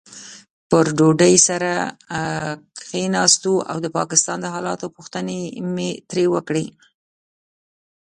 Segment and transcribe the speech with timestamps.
[0.69, 1.71] پر ډوډۍ سره
[2.77, 5.39] کښېناستو او د پاکستان د حالاتو پوښتنې
[5.75, 6.65] مې ترې وکړې.